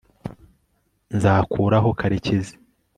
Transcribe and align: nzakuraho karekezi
nzakuraho 1.15 1.89
karekezi 1.99 2.53